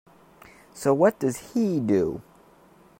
So 0.73 0.95
what 0.95 1.19
does 1.19 1.53
he 1.53 1.79
do? 1.79 2.23